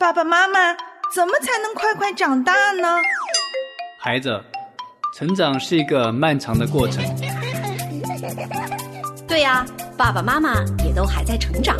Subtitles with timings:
[0.00, 0.72] 爸爸妈妈，
[1.12, 2.86] 怎么才能快快长大呢？
[3.98, 4.40] 孩子，
[5.12, 7.02] 成长是一个漫长的过程。
[9.26, 9.66] 对呀，
[9.96, 11.76] 爸爸妈妈也都还在成长。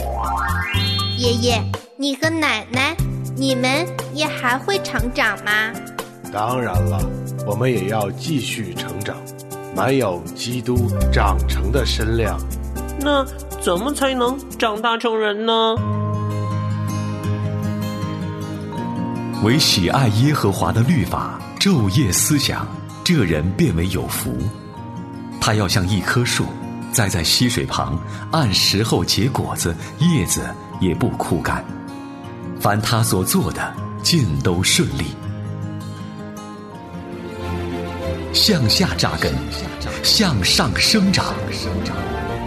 [1.16, 1.62] 爷爷，
[1.96, 2.96] 你和奶奶，
[3.36, 5.72] 你们也还会成长吗？
[6.32, 6.98] 当然了，
[7.46, 9.16] 我们也要继续成长，
[9.76, 12.36] 满有基督长成的身量。
[12.98, 13.24] 那
[13.60, 15.76] 怎么才能长大成人呢？
[19.44, 22.66] 唯喜爱耶和华的律法，昼夜思想，
[23.04, 24.36] 这人变为有福。
[25.40, 26.44] 他要像一棵树，
[26.90, 27.96] 栽在溪水旁，
[28.32, 30.42] 按时候结果子，叶子
[30.80, 31.64] 也不枯干。
[32.58, 35.04] 凡他所做的，尽都顺利。
[38.32, 39.32] 向下扎根，
[40.02, 41.32] 向上生长。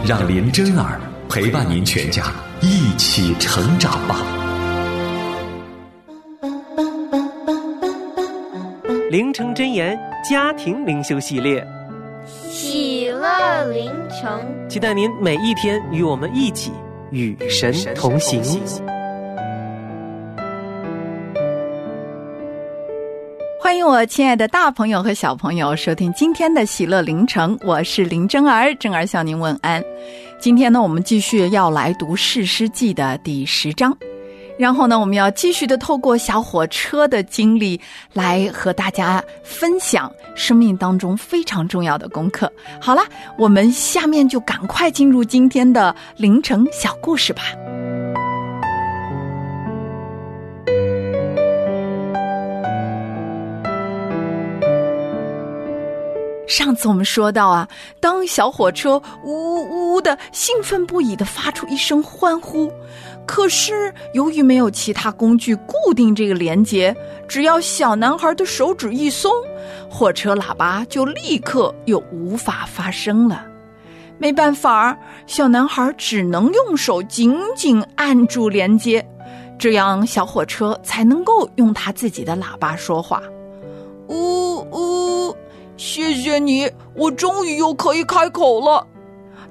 [0.05, 2.25] 让林真儿陪伴您全家
[2.59, 4.17] 一起成长吧。
[9.11, 11.61] 灵城真言家庭灵修系列，
[12.49, 16.71] 喜乐灵城，期待您每一天与我们一起
[17.09, 18.41] 与神同行。
[23.59, 29.83] 欢迎我亲爱的大朋友和小朋友收听今天的喜乐灵城，我是林真儿，真儿向您问安。
[30.39, 33.93] 今天呢，我们继续要来读《士师记》的第十章。
[34.61, 37.81] 然后呢，我们要继续的透过小火车的经历，
[38.13, 42.51] 来和大家分享生命当中非常重要的功课。
[42.79, 43.01] 好了，
[43.39, 47.41] 我们下面就赶快进入今天的凌晨小故事吧。
[56.51, 57.65] 上次我们说到啊，
[58.01, 62.69] 当小火车呜呜的兴奋不已的发出一声欢呼，
[63.25, 66.93] 可是由于没有其他工具固定这个连接，
[67.25, 69.31] 只要小男孩的手指一松，
[69.89, 73.45] 火车喇叭就立刻又无法发声了。
[74.17, 74.95] 没办法，
[75.27, 79.03] 小男孩只能用手紧紧按住连接，
[79.57, 83.23] 这样小火车才能够用他自己的喇叭说话。
[84.09, 85.33] 呜呜。
[85.83, 88.85] 谢谢你，我终于又可以开口了，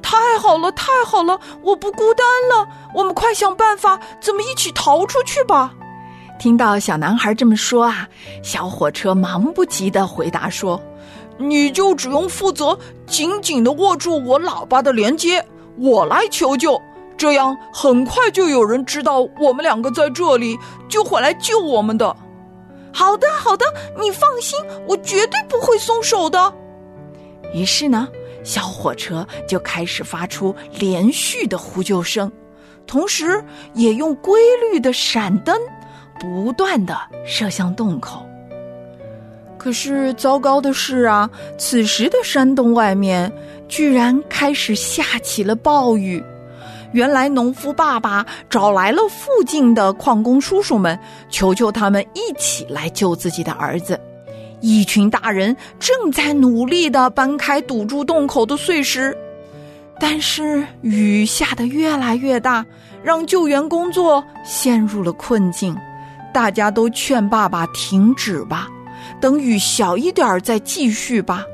[0.01, 2.69] 太好了，太好了，我不孤单了。
[2.95, 5.75] 我们快想办法，怎么一起逃出去吧？
[6.39, 8.09] 听到小男孩这么说啊，
[8.45, 10.81] 小火车忙不及的回答说
[11.37, 15.45] ：“你就只用负责紧紧的握住我喇叭的连接，
[15.79, 16.81] 我来求救，
[17.17, 20.57] 这样很快就有人知道我们两个在这里，
[20.89, 22.17] 就会来救我们的。”
[22.93, 23.65] 好的，好的，
[24.01, 26.53] 你放心，我绝对不会松手的。
[27.53, 28.09] 于是呢，
[28.45, 32.31] 小火车就开始发出连续的呼救声，
[32.87, 33.43] 同时
[33.75, 34.41] 也用规
[34.71, 35.57] 律的闪灯
[36.19, 38.25] 不断的射向洞口。
[39.59, 41.29] 可是糟糕的是啊，
[41.59, 43.31] 此时的山洞外面
[43.69, 46.23] 居然开始下起了暴雨。
[46.93, 53.99] 原来，农夫爸爸找来了附近的矿工叔叔们，求求他们一起来救自己的儿子。
[54.61, 59.17] 一群大人正在努力的搬开堵住洞口的碎石，
[59.99, 62.67] 但是雨下得越来越大，
[63.03, 65.77] 让救援工作陷入了困境。
[66.35, 68.69] 大家都劝爸爸停止吧，
[69.21, 71.45] 等雨小一点再继续吧。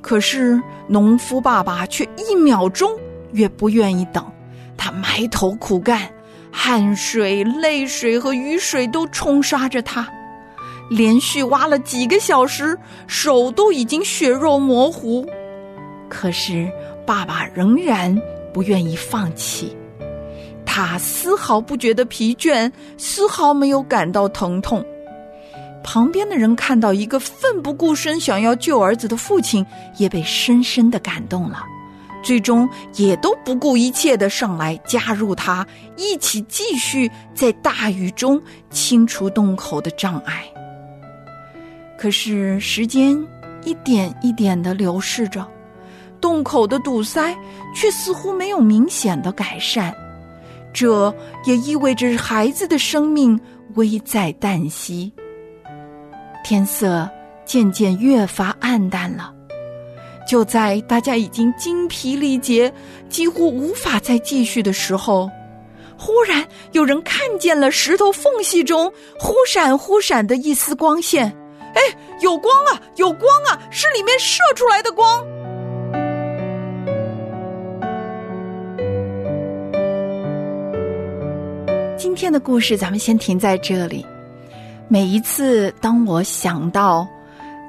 [0.00, 2.90] 可是，农夫爸爸却一秒钟
[3.32, 4.24] 也不愿意等。
[4.76, 6.10] 他埋头苦干，
[6.50, 10.08] 汗水、泪水和雨水都冲刷着他，
[10.90, 15.26] 连续挖了几个小时，手都已经血肉模糊。
[16.08, 16.70] 可是
[17.06, 18.20] 爸爸仍然
[18.52, 19.76] 不愿意放弃，
[20.66, 24.84] 他丝毫不觉得疲倦，丝毫没有感到疼痛。
[25.84, 29.66] 旁边的人看到一个奋不顾身想要救儿子的父亲，
[29.96, 31.64] 也被深深的感动了。
[32.22, 35.66] 最终也都不顾一切的上来加入他，
[35.96, 40.44] 一起继续在大雨中清除洞口的障碍。
[41.98, 43.16] 可是时间
[43.64, 45.46] 一点一点的流逝着，
[46.20, 47.36] 洞口的堵塞
[47.74, 49.94] 却似乎没有明显的改善，
[50.72, 51.14] 这
[51.44, 53.38] 也意味着孩子的生命
[53.74, 55.12] 危在旦夕。
[56.44, 57.08] 天色
[57.44, 59.32] 渐渐越发暗淡了。
[60.32, 62.72] 就在大家已经精疲力竭、
[63.10, 65.28] 几乎无法再继续的时候，
[65.98, 68.90] 忽然有人看见了石头缝隙中
[69.20, 71.30] 忽闪忽闪的一丝光线。
[71.74, 71.82] 哎，
[72.22, 75.22] 有光啊，有光啊，是里面射出来的光。
[81.98, 84.06] 今天的故事咱们先停在这里。
[84.88, 87.06] 每一次当我想到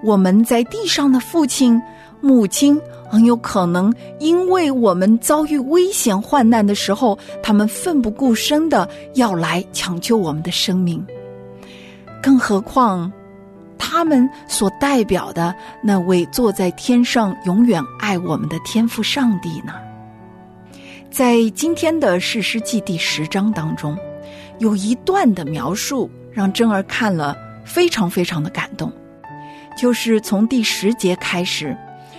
[0.02, 1.82] 我们在地上的父亲、
[2.24, 2.80] 母亲，
[3.10, 11.06] 很有可能因为我们遭遇危险患难的时候，他们奋不顾身的要来抢救我们的生命。
[12.22, 13.12] 更何况，
[13.78, 19.74] 他们所代表的那位坐在天上永远爱我们的天父上帝呢？
[21.12, 23.98] 在今天的《史诗记》第十章当中，
[24.60, 27.36] 有一段的描述让珍儿看了
[27.66, 28.90] 非常非常的感动，
[29.78, 31.76] 就是从第十节开始，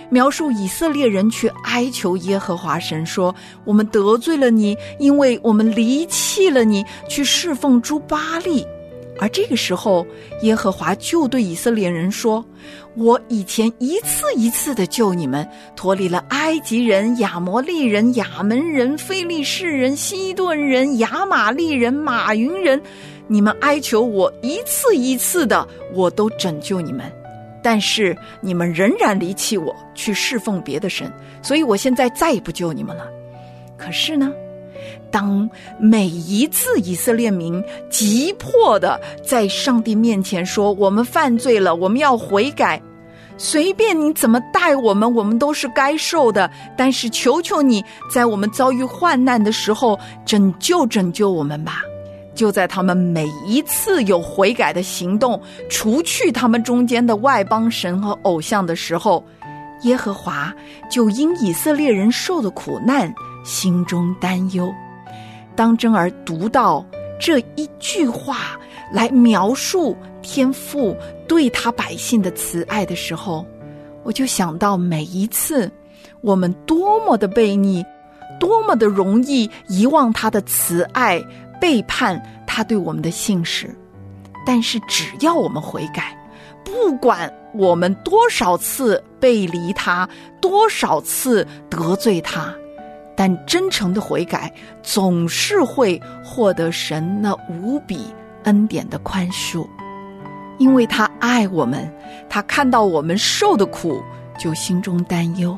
[0.09, 3.33] 描述以色列人去哀求耶和华神说
[3.65, 8.65] ：“我们得罪了你，因为我们离弃了你，去侍奉诸巴利。”
[9.17, 10.05] 而这个时候，
[10.41, 12.43] 耶和华就对以色列人说
[12.97, 22.81] ：“我以前一次一次的救你们，脱离了埃及人、亚摩利人、亚门人、非利士人、西顿人、亚玛利人、马云人，
[23.27, 27.09] 你们哀求我一次一次的，我都拯救你们。
[27.65, 33.07] 但是你们仍然离弃我，去侍奉别的神，所以我现在再也不救你们了。
[33.75, 34.31] 可是呢？”
[35.09, 42.79] 当每一次以色列民急迫的在上帝面前说：“我们犯罪了，我们要悔改。”
[43.35, 46.49] 随便你怎么待我们，我们都是该受的。
[46.77, 51.81] 但是求求你在我们遭遇患难的时候拯救拯救我们吧！
[52.35, 59.25] 就在他们每一次有悔改的行动，除去他们中间的外邦神和偶像的时候，
[59.83, 60.53] 耶和华
[60.91, 64.71] 就因以色列人受的苦难心中担忧。
[65.55, 66.85] 当真儿读到
[67.19, 68.59] 这一句话
[68.91, 70.95] 来描述天父
[71.27, 73.45] 对他百姓的慈爱的时候，
[74.03, 75.71] 我就想到每一次
[76.19, 77.85] 我们多么的悖逆，
[78.39, 81.23] 多么的容易遗忘他的慈爱，
[81.65, 83.75] 背叛他对我们的信实。
[84.45, 86.15] 但是只要我们悔改，
[86.63, 90.07] 不管我们多少次背离他，
[90.39, 92.53] 多少次得罪他。
[93.15, 94.53] 但真诚的悔改
[94.83, 98.13] 总是会获得神那无比
[98.43, 99.67] 恩典的宽恕，
[100.59, 101.91] 因为他爱我们，
[102.29, 104.03] 他看到我们受的苦，
[104.37, 105.57] 就心中担忧。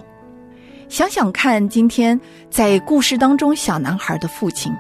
[0.87, 2.17] 想想看，今天
[2.49, 4.71] 在故事当中，小男孩的父亲，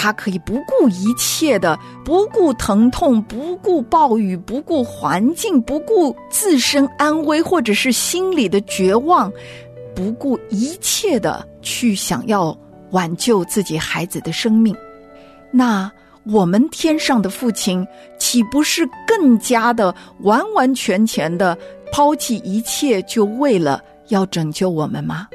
[0.00, 9.28] 他可以不顾一切的，不顾疼痛，不顾暴雨，不顾环境，不顾自身安危，或者是心里的绝望。
[9.96, 12.56] 不顾一切的去想要
[12.92, 14.72] 挽救自己孩子的生命，
[15.50, 15.90] 那
[16.22, 17.84] 我们天上的父亲
[18.20, 21.58] 岂不是更加的完完全全的
[21.90, 25.26] 抛弃一切，就为了要拯救我们吗？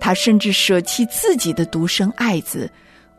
[0.00, 2.70] 他甚至舍弃自己的独生爱子，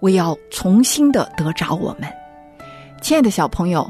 [0.02, 2.08] 为要重新的得着我们。
[3.02, 3.90] 亲爱的小朋友。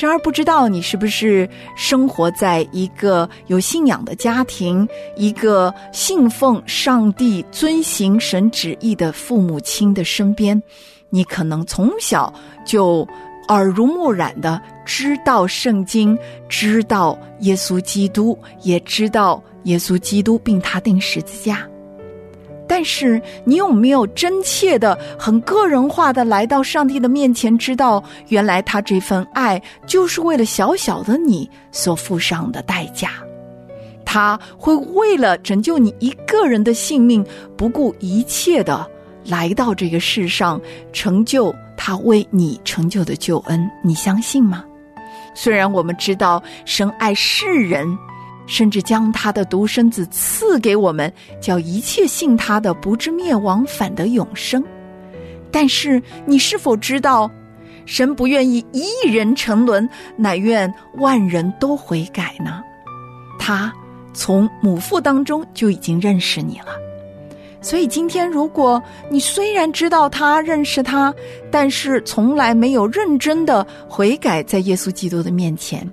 [0.00, 10.62] 然而，不知道你是不是生活在一个有信仰的家庭，一个信奉上帝、遵行神旨意的父母亲的身边？
[11.10, 12.32] 你可能从小
[12.64, 13.04] 就
[13.48, 16.16] 耳濡目染的知道圣经，
[16.48, 21.68] 知道耶稣基督，也知道耶稣基督并他定十字架。
[22.68, 33.10] 但是，你有没有真切的、很个人化的来到上帝的面前，知道原来他这份爱就是为了小小的你所付上的代价？
[34.04, 37.24] 他会为了拯救你一个人的性命，
[37.56, 38.86] 不顾一切的
[39.24, 40.60] 来到这个世上，
[40.92, 43.70] 成就他为你成就的救恩。
[43.82, 44.64] 你相信吗？
[45.34, 47.86] 虽然我们知道神爱世人。
[48.48, 54.64] 甚至将他的独生子赐给我们，叫一切信他的不至灭亡，反得永生。
[55.52, 57.30] 但是你是否知道，
[57.84, 62.62] 神不愿意一人沉沦，乃愿万人都悔改呢？
[63.38, 63.72] 他
[64.12, 66.68] 从母腹当中就已经认识你了。
[67.60, 71.12] 所以今天，如果你虽然知道他认识他，
[71.50, 75.86] 但是从来没有认真的悔改，在耶稣基督的面前。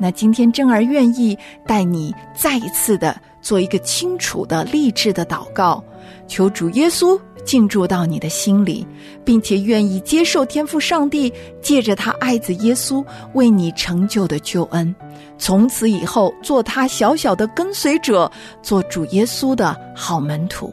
[0.00, 5.84] 那今天真儿愿意带你再一次的做一个清楚的励志的祷告，
[6.26, 8.86] 求主耶稣进驻到你的心里，
[9.24, 11.30] 并且愿意接受天父上帝
[11.60, 13.04] 借着他爱子耶稣
[13.34, 14.94] 为你成就的救恩，
[15.36, 18.30] 从此以后做他小小的跟随者，
[18.62, 20.72] 做主耶稣的好门徒。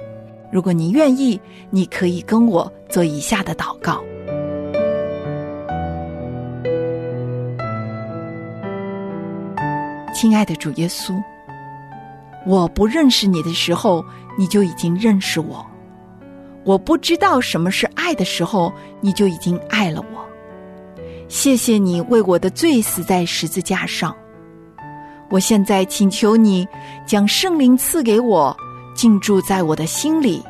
[0.50, 4.02] 如果你愿意，你可以跟我做以下的祷告。
[10.20, 11.22] 亲爱的主耶稣，
[12.44, 14.04] 我不认识你的时候，
[14.36, 15.64] 你就已经认识我；
[16.64, 20.26] 我不知道什么是爱的时候，你就已经爱了我。
[21.28, 24.12] 谢谢你为我的罪死在十字架上。
[25.30, 26.68] 我现在请求你
[27.06, 28.58] 将圣灵赐给我，
[28.96, 30.44] 进驻在我的心里，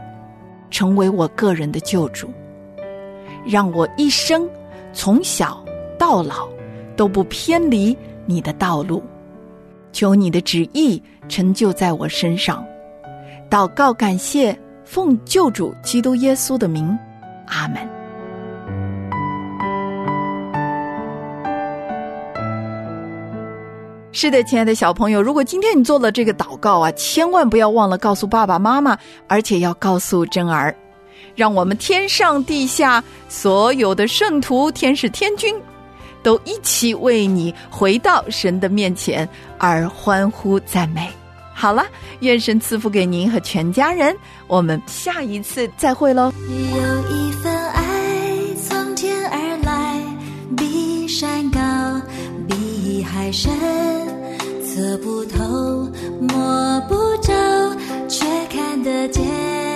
[0.72, 2.30] 成为我个人的救主，
[3.46, 4.50] 让我一生
[4.94, 5.62] 从小
[6.00, 6.48] 到老
[6.96, 7.94] 都不偏离
[8.26, 9.04] 你的道路。
[9.92, 12.66] 求你的旨意成就在我身上。
[13.50, 14.58] 祷告，感谢。
[14.90, 16.98] 奉救主基督耶稣的名，
[17.48, 17.78] 阿门。
[24.14, 30.74] 是的，亲爱的小朋友，如果今天你做了这个祷告啊，千万不要忘了告诉爸爸妈妈，而且要告诉真儿，
[31.36, 35.54] 让我们天上地下所有的圣徒、天使、天君，
[36.28, 39.26] 都一起为你回到神的面前
[39.58, 41.10] 而欢呼赞美。
[41.54, 41.86] 好了，
[42.20, 44.14] 愿神赐福给您和全家人。
[44.46, 46.34] 我们下一次再会喽。
[46.50, 47.82] 有一份爱
[48.62, 50.04] 从天而来，
[50.58, 51.62] 比山高，
[52.46, 53.50] 比海深，
[54.66, 57.34] 测不透，摸不着，
[58.10, 59.67] 却看得见。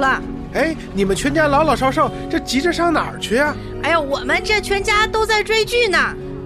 [0.00, 0.20] 了。
[0.54, 3.54] 哎，你们全家老老少少，这急着上哪儿去啊？
[3.84, 5.98] 哎呀，我们这全家都在追剧呢。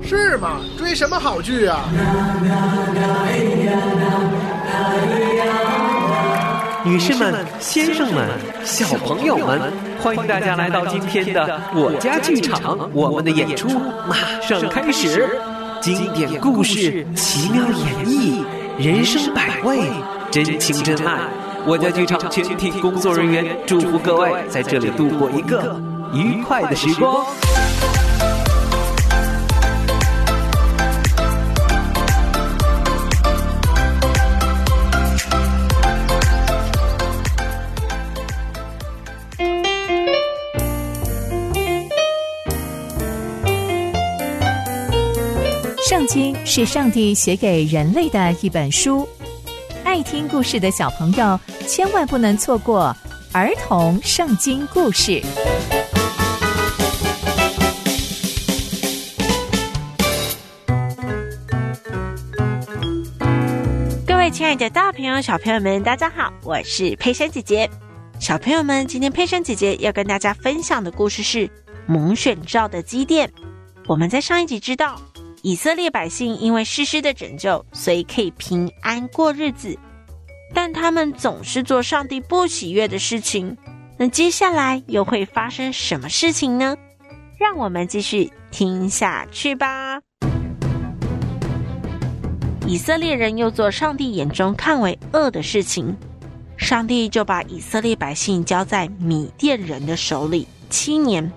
[0.06, 0.60] 是吗？
[0.76, 1.88] 追什么好剧啊？
[6.84, 8.28] 女士们、先生们、
[8.62, 13.70] 小朋友们，欢迎大家来到今天的我家剧场，我们的演出
[14.06, 15.26] 马上开始。
[15.80, 18.44] 经典故事，奇妙演绎，
[18.78, 19.90] 人生百味，
[20.30, 21.20] 真情真爱。
[21.66, 25.80] 我家剧场全体工作人员祝福各位在这里度过一个
[26.12, 27.24] 愉快的时光。
[45.88, 49.08] 圣经是上帝写给人类的一本书，
[49.94, 52.92] 爱听故事的小朋友千万不能错过
[53.32, 55.22] 儿童圣经故事。
[64.04, 67.70] 各位亲爱的大朋友、小朋友们，大家好，我是佩珊姐姐。
[68.18, 71.48] 小朋友们，今天佩珊姐姐要跟大家分享的故事是
[71.86, 73.32] 蒙选召的基甸。
[73.86, 75.00] 我们在上一集知道。
[75.44, 79.78] 以色列百姓因为诗诗的拯救，所以可以平安过日子，
[80.54, 83.54] 但他们总是做上帝不喜悦的事情。
[83.98, 86.74] 那接下来又会发生什么事情呢？
[87.38, 90.00] 让我们继续听下去吧。
[92.66, 95.94] 以色列人又做上帝眼中看为恶的事情，
[96.56, 101.30] 上帝就把以色列百姓交在米甸人的手里七年。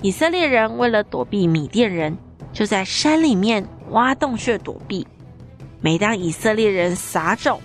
[0.00, 2.18] 以色列人为了躲避米甸人。
[2.52, 5.06] 就在山里面挖洞穴躲避。
[5.80, 7.60] 每当以色列人撒种，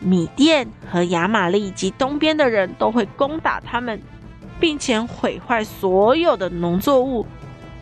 [0.00, 4.00] 米甸和亚玛利及东边的人都会攻打他们，
[4.58, 7.26] 并且毁坏所有的农作物，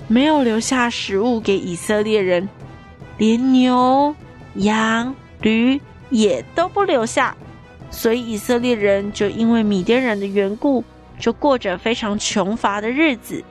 [0.08, 2.48] 没有留下食物给以色列人，
[3.18, 4.14] 连牛、
[4.54, 7.36] 羊、驴也都不留下。
[7.90, 10.82] 所以以色列人就因为米甸人的缘故，
[11.18, 13.44] 就过着非常穷乏的日子。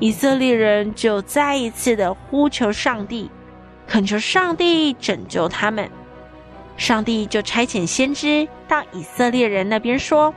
[0.00, 3.30] 以色列人就再一次的呼求上帝，
[3.86, 5.88] 恳求上帝拯救他们。
[6.78, 10.34] 上帝就差遣先知到以色列人那边说：“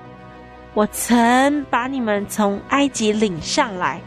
[0.75, 4.01] 我曾把你们从埃及领上来，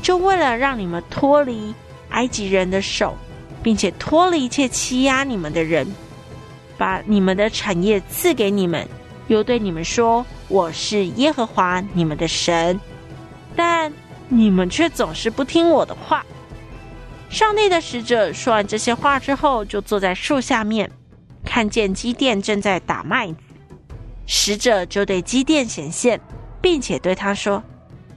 [0.00, 1.74] 就为了让你们脱离
[2.10, 3.16] 埃及人的手，
[3.60, 5.84] 并且脱离一切欺压你们的人，
[6.78, 8.86] 把你们的产业赐给你们，
[9.26, 12.80] 又对你们说：我是耶和华你们的神。
[13.56, 13.92] 但。”
[14.34, 16.24] 你们却总是不听我的话。
[17.28, 20.90] 上帝的使者说完这些话之后，就坐在树下面，
[21.44, 23.36] 看见基甸正在打麦子。
[24.26, 26.18] 使者就对基甸显现，
[26.62, 27.62] 并且对他说：“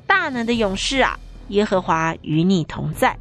[0.08, 3.17] 大能的勇士啊，耶和华与你同在。”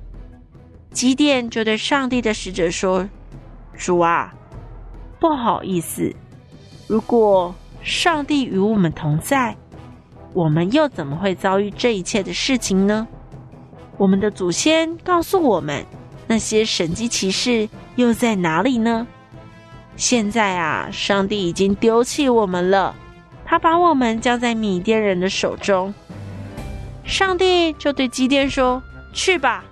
[0.92, 3.08] 基甸就对上帝的使者说
[3.76, 4.32] ：“主啊，
[5.18, 6.14] 不好意思，
[6.86, 7.52] 如果
[7.82, 9.56] 上帝与我们同在。”
[10.34, 13.06] 我们又怎么会遭遇这一切的事情呢？
[13.96, 15.86] 我们的祖先告诉我们，
[16.26, 19.06] 那些神迹骑士又在哪里呢？
[19.94, 22.92] 现在啊，上帝已经丢弃我们了，
[23.44, 25.94] 他把我们交在米甸人的手中。
[27.04, 28.82] 上帝就对基甸说
[29.14, 29.62] ：“去吧，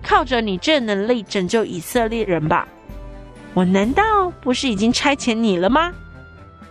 [0.00, 2.68] 靠着你这能力拯救以色列人吧。
[3.52, 5.92] 我难道不是已经差遣你了吗？”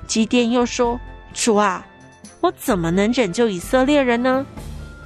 [0.07, 0.97] 基甸又说
[1.35, 1.85] ：“主啊。”
[2.43, 4.45] 我怎么能拯救以色列人呢？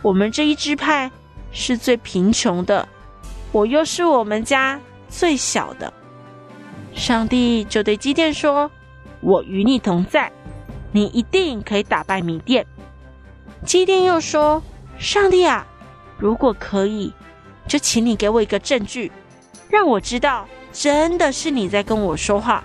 [0.02, 1.12] 我们这一支派
[1.52, 2.88] 是最贫穷的，
[3.52, 5.93] 我又是我们家最小的。
[6.95, 8.71] 上帝就对基甸说
[9.21, 10.32] ：“我与你同在，
[10.91, 12.65] 你一定可以打败米甸。”
[13.63, 14.60] 基甸又说
[14.97, 15.63] ：“上帝啊，
[16.17, 17.13] 如果可以，
[17.67, 19.12] 就请你给我一个证据，
[19.69, 22.63] 让我知道真的是你在跟我说话。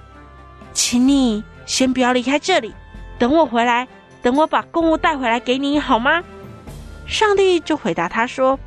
[0.73, 2.73] 请你先不要离开这里，
[3.19, 3.87] 等我回来。”
[4.23, 6.23] 等我把公物带回来给你好吗？
[7.05, 8.59] 上帝就回答他说：“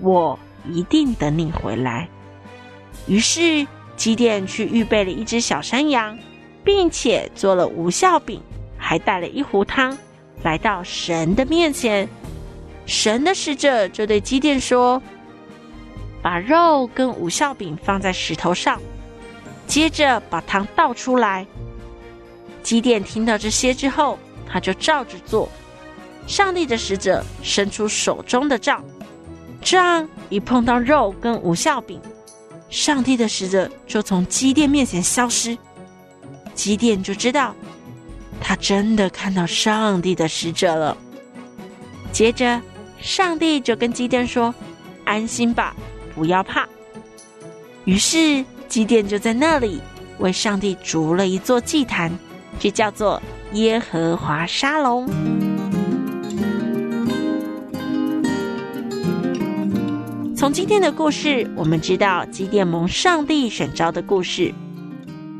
[0.00, 2.08] 我一定等你回来。”
[3.06, 6.18] 于是基甸去预备了一只小山羊，
[6.64, 8.40] 并且做了无效饼，
[8.78, 9.96] 还带了一壶汤，
[10.42, 12.08] 来到神的面前。
[12.86, 15.00] 神的使者就对基甸说
[16.22, 18.80] ：“把肉跟无效饼放在石头上，
[19.66, 21.46] 接着把汤倒出来。”
[22.64, 24.18] 基甸听到这些之后。
[24.48, 25.48] 他就照着做，
[26.26, 28.82] 上帝的使者伸出手中的杖，
[29.60, 32.00] 杖一碰到肉跟无效饼，
[32.70, 35.56] 上帝的使者就从基甸面前消失。
[36.54, 37.54] 基甸就知道
[38.40, 40.96] 他真的看到上帝的使者了。
[42.10, 42.60] 接着，
[43.00, 44.52] 上帝就跟基甸说
[45.04, 45.76] ：“安心吧，
[46.14, 46.66] 不要怕。”
[47.84, 49.80] 于是，基甸就在那里
[50.18, 52.10] 为上帝筑了一座祭坛，
[52.58, 53.22] 就叫做
[53.54, 55.08] 耶和华沙龙。
[60.36, 64.54] 从今天的故事，我们知道基甸蒙上帝选召的故事。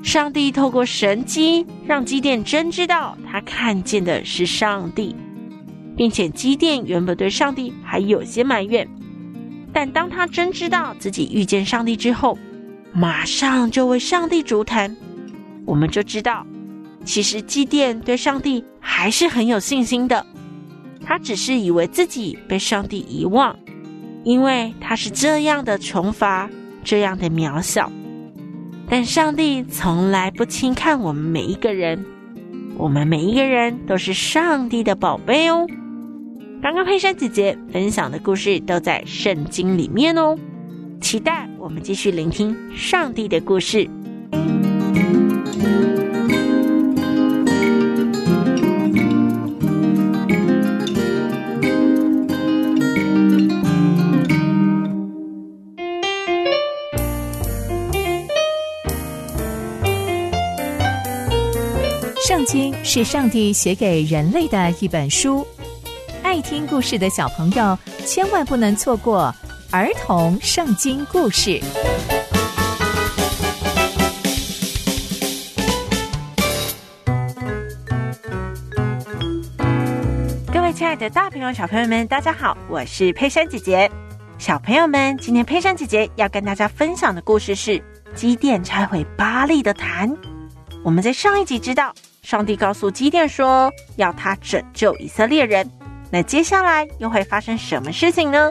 [0.03, 5.15] 上帝透过神机，让基甸真知道他看见的是上帝，
[5.95, 8.89] 并且基甸原本对上帝还有些埋怨，
[9.73, 12.39] 但当他真知道自己遇见上帝之后，
[12.93, 14.97] 马上就为上帝足坛。
[15.67, 16.47] 我们就知道，
[17.09, 20.27] 其实基甸对上帝还是很有信心的，
[21.03, 23.57] 他只是以为自己被上帝遗忘。
[24.25, 26.51] 因为他是这样的穷乏，
[26.85, 27.91] 这样的渺小，
[28.91, 32.05] 但上帝从来不轻看我们每一个人，
[32.77, 35.67] 我们每一个人都是上帝的宝贝哦。
[36.61, 40.37] 刚刚佩珊姐姐分享的故事都在圣经里面哦，
[41.01, 43.89] 期待我们继续聆听上帝的故事。
[62.91, 65.47] 是上帝写给人类的一本书，
[66.23, 69.31] 爱听故事的小朋友千万不能错过
[69.71, 71.61] 儿童圣经故事。
[80.51, 83.91] 各位亲爱的大朋友、小朋友们，大家好，我是佩珊姐姐。
[84.39, 90.11] 小朋友们，今天佩珊姐姐要跟大家分享的故事是基甸拆毁巴利的坛。
[90.83, 91.95] 我们在上一集知道。
[92.29, 95.67] 上帝告诉基甸说：“要他拯救以色列人。”
[96.13, 98.51] 那接下来又会发生什么事情呢？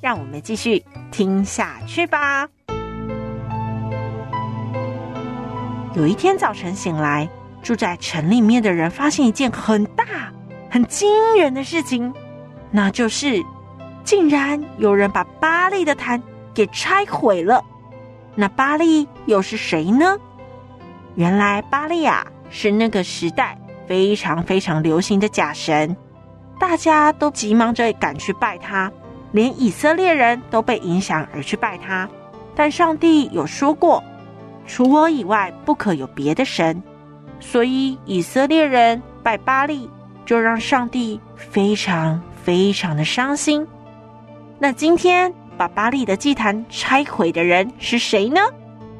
[0.00, 2.48] 让我们继续听下去吧。
[5.96, 7.28] 有一天早晨醒来，
[7.60, 10.04] 住在城里面的人发现一件很大、
[10.70, 12.14] 很惊人的事情，
[12.70, 13.44] 那就是
[14.04, 16.22] 竟然有人把巴利的坛
[16.54, 17.64] 给拆毁了。
[18.36, 20.16] 那巴利又是谁呢？
[21.16, 22.24] 原来巴利亚。
[22.50, 25.96] 是那个时代非常非常流行的假神，
[26.58, 28.90] 大家都急忙着赶去拜他，
[29.32, 32.08] 连以色列人都被影响而去拜他。
[32.54, 34.02] 但上帝有说过，
[34.66, 36.82] 除我以外不可有别的神，
[37.38, 39.88] 所以以色列人拜巴利，
[40.26, 43.66] 就让上帝非常非常的伤心。
[44.58, 48.40] 那今天把巴利的祭坛拆毁的人是谁呢？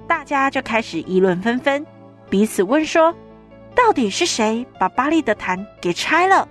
[0.07, 1.85] 大家就开始议论纷纷，
[2.31, 3.15] 彼此问说。
[3.75, 6.47] 到底是谁把巴利的坛给拆了？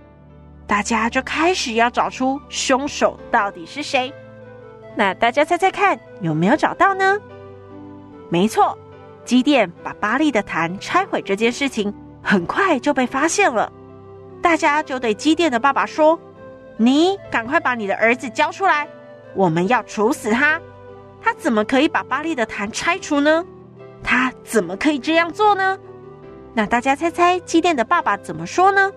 [0.65, 4.13] 大家就开始要找出凶手到底是谁。
[4.95, 7.17] 那大家猜猜看，有没有找到呢？
[8.29, 8.77] 没错，
[9.23, 13.71] 基甸把巴利的坛拆毁这件事情很快就被发现了。
[14.41, 16.19] 大家就对基甸的爸爸说
[16.77, 18.87] ：“你赶快把你的儿子交出来，
[19.35, 20.59] 我们要处死他。
[21.21, 23.45] 他怎么可以把巴利的坛拆除呢？
[24.03, 25.77] 他怎么可以这样做呢？”
[26.57, 28.91] 那大家猜猜，基电的爸爸怎么说呢？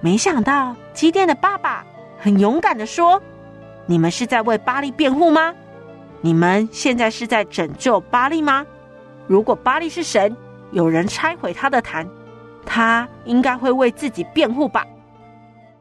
[0.00, 1.84] 没想到，基电的爸爸
[2.16, 3.20] 很勇敢的说
[3.86, 5.52] ：“你们是在为巴利辩护吗？
[6.20, 8.64] 你们现在是在拯救巴利吗？
[9.26, 10.36] 如果巴利是神，
[10.70, 12.08] 有人拆毁他的坛，
[12.64, 14.86] 他应该会为自己辩护吧？”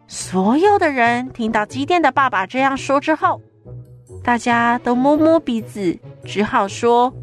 [0.10, 3.40] 所有的人听到基电的爸爸这样说之后，
[4.24, 7.14] 大家都摸摸鼻子，只好说。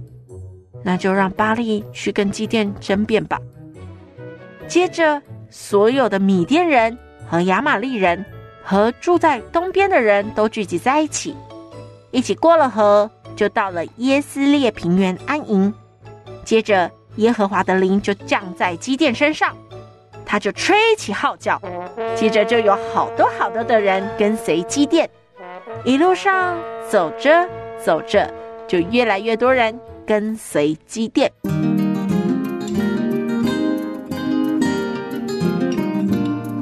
[0.83, 3.38] 那就让巴利去跟基甸争辩吧。
[4.66, 6.97] 接着，所有的米甸人
[7.29, 8.25] 和亚玛利人
[8.62, 11.35] 和住在东边的人都聚集在一起，
[12.11, 15.73] 一起过了河，就到了耶斯列平原安营。
[16.45, 19.57] 接着，耶和华的灵就降在基甸身上，
[20.25, 21.61] 他就吹起号角，
[22.14, 25.11] 接着就有好多好多的人跟随基甸。
[25.85, 26.57] 一路上
[26.88, 28.33] 走着走着，
[28.69, 29.79] 就越来越多人。
[30.11, 31.31] 跟随基甸。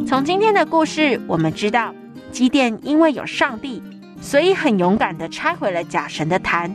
[0.06, 1.94] 从今天的故事，我们知道
[2.30, 3.82] 基甸因为有上帝，
[4.20, 6.70] 所以很勇敢的拆毁了假神的坛。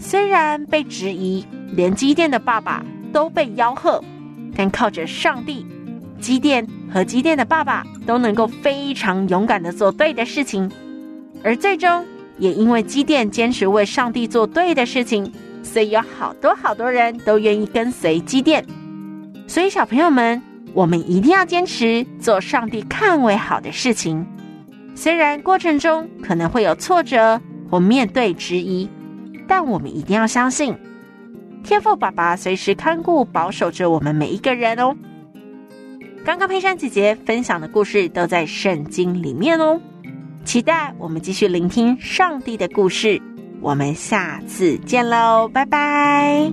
[0.00, 1.44] 虽然被质疑，
[1.76, 2.82] 连基甸的爸爸
[3.12, 4.02] 都被吆喝，
[4.56, 5.66] 但靠着上帝，
[6.18, 10.72] 基甸和基甸的爸爸都能够非常勇敢的做对的事情。
[11.44, 12.02] 而最终，
[12.38, 15.30] 也因为基甸坚持为上帝做对的事情。
[15.62, 18.64] 所以有好多好多人都愿意跟随基甸，
[19.46, 20.42] 所以小朋友们，
[20.72, 24.26] 我们一定要坚持做上帝看为好的事情，
[24.94, 28.88] 虽然过程中可能会有挫折或面对质疑，
[29.46, 30.76] 但我们一定要相信，
[31.62, 34.96] 天父爸爸随时看顾、保守着我们每一个人哦。
[36.24, 39.80] 刚刚佩珊姐姐分享的故事都在圣经里面哦，
[40.44, 43.20] 期待我们继续聆听上帝的故事。
[43.60, 46.50] 我们下次见喽，拜拜。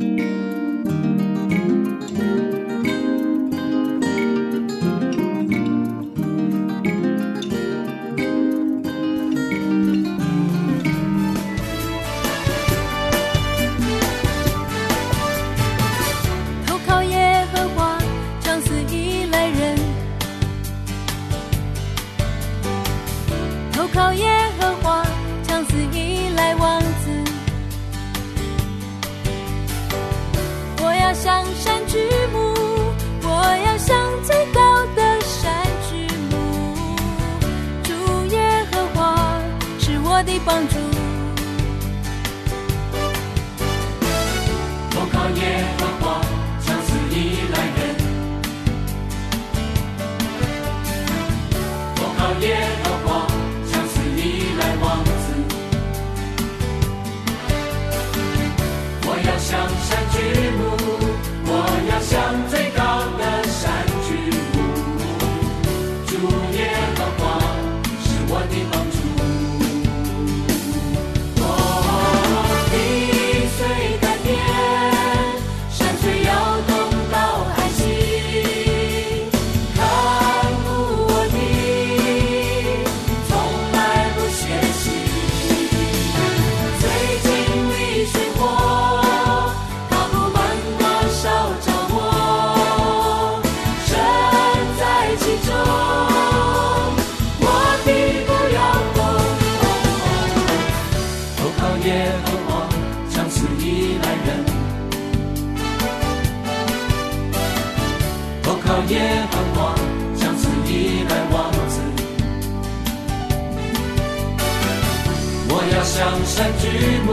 [115.72, 116.68] 要向山举
[117.06, 117.10] 目，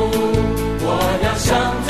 [0.87, 0.89] 我
[1.25, 1.84] 要向